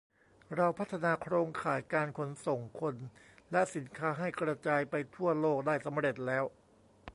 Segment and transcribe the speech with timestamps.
[0.55, 2.95] เราพัฒนาโครงข่ายการขนส่งคน
[3.51, 6.43] และสินค้าให้กระจายไปทั่วโลกได้สำเร็จแล้ว